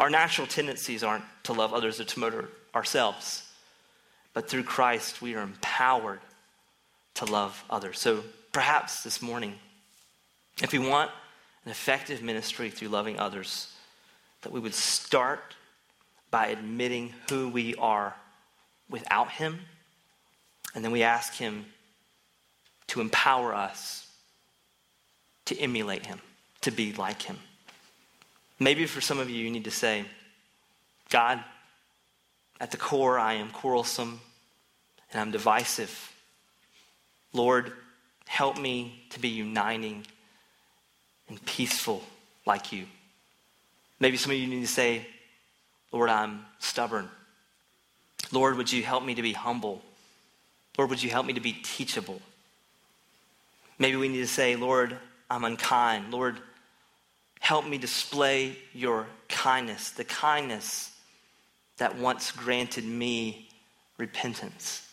[0.00, 3.46] Our natural tendencies aren't to love others or to motor ourselves,
[4.32, 6.20] but through Christ we are empowered
[7.14, 7.98] to love others.
[7.98, 9.54] So perhaps this morning,
[10.62, 11.10] if we want
[11.64, 13.72] an effective ministry through loving others,
[14.42, 15.54] that we would start
[16.30, 18.14] by admitting who we are
[18.90, 19.60] without Him,
[20.74, 21.66] and then we ask Him
[22.88, 24.04] to empower us
[25.46, 26.20] to emulate Him,
[26.62, 27.38] to be like Him.
[28.58, 30.04] Maybe for some of you, you need to say,
[31.10, 31.42] God,
[32.60, 34.20] at the core, I am quarrelsome
[35.12, 36.13] and I'm divisive.
[37.34, 37.72] Lord,
[38.26, 40.06] help me to be uniting
[41.28, 42.02] and peaceful
[42.46, 42.86] like you.
[44.00, 45.06] Maybe some of you need to say,
[45.92, 47.08] Lord, I'm stubborn.
[48.32, 49.82] Lord, would you help me to be humble?
[50.78, 52.20] Lord, would you help me to be teachable?
[53.78, 54.96] Maybe we need to say, Lord,
[55.30, 56.12] I'm unkind.
[56.12, 56.38] Lord,
[57.40, 60.92] help me display your kindness, the kindness
[61.78, 63.48] that once granted me
[63.98, 64.88] repentance.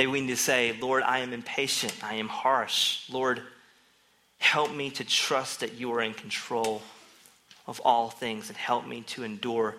[0.00, 1.92] Maybe we need to say, Lord, I am impatient.
[2.02, 3.06] I am harsh.
[3.10, 3.42] Lord,
[4.38, 6.80] help me to trust that you are in control
[7.66, 9.74] of all things and help me to endure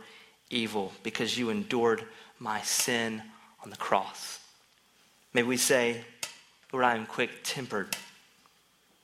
[0.51, 2.03] evil because you endured
[2.38, 3.24] my sin
[3.63, 4.39] on the cross.
[5.34, 6.01] May we say,
[6.72, 7.97] Lord, I am quick tempered.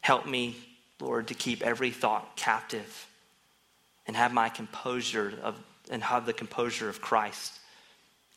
[0.01, 0.55] Help me,
[0.99, 3.07] Lord, to keep every thought captive
[4.05, 5.55] and have my composure of,
[5.89, 7.53] and have the composure of Christ.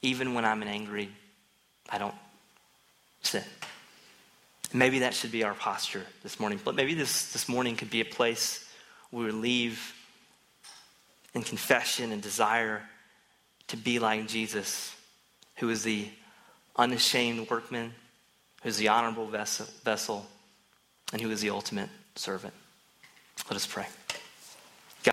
[0.01, 1.11] Even when I'm angry,
[1.91, 2.14] I don't
[3.23, 3.45] sin.
[4.73, 6.61] Maybe that should be our posture this morning.
[6.64, 8.68] But maybe this, this morning could be a place
[9.11, 9.95] where we leave
[11.35, 12.83] in confession and desire
[13.68, 14.95] to be like Jesus,
[15.57, 16.09] who is the
[16.77, 17.93] unashamed workman,
[18.62, 20.27] who is the honorable vessel, vessel
[21.12, 22.55] and who is the ultimate servant.
[23.49, 23.87] Let us pray.